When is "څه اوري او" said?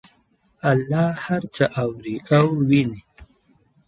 1.55-2.47